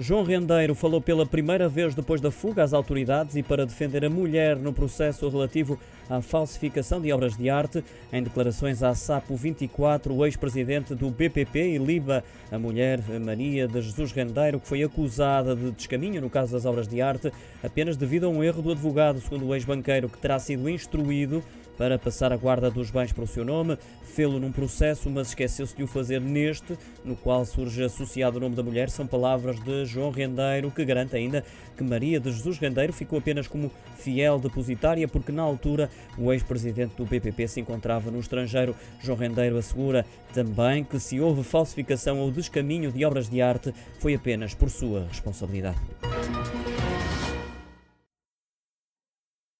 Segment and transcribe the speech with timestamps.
[0.00, 4.10] João Rendeiro falou pela primeira vez depois da fuga às autoridades e para defender a
[4.10, 5.76] mulher no processo relativo
[6.08, 7.82] à falsificação de obras de arte.
[8.12, 13.82] Em declarações à Sapo 24, o ex-presidente do BPP e Liba, a mulher Maria de
[13.82, 18.26] Jesus Rendeiro, que foi acusada de descaminho no caso das obras de arte, apenas devido
[18.26, 21.42] a um erro do advogado, segundo o ex-banqueiro, que terá sido instruído
[21.78, 25.76] para passar a guarda dos bens para o seu nome, fê-lo num processo, mas esqueceu-se
[25.76, 28.90] de o fazer neste, no qual surge associado o nome da mulher.
[28.90, 31.44] São palavras de João Rendeiro, que garante ainda
[31.76, 35.88] que Maria de Jesus Rendeiro ficou apenas como fiel depositária, porque na altura
[36.18, 38.74] o ex-presidente do PPP se encontrava no estrangeiro.
[39.00, 44.14] João Rendeiro assegura também que se houve falsificação ou descaminho de obras de arte, foi
[44.14, 45.78] apenas por sua responsabilidade.